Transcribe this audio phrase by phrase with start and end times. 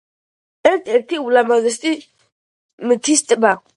[0.69, 1.93] ერთ-ერთი ულამაზესი
[2.93, 3.53] მთის ტბა.